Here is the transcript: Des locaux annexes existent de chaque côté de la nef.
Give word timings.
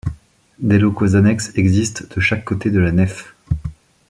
Des 0.57 0.79
locaux 0.79 1.15
annexes 1.15 1.51
existent 1.55 2.05
de 2.15 2.19
chaque 2.19 2.43
côté 2.43 2.71
de 2.71 2.79
la 2.79 2.91
nef. 2.91 3.35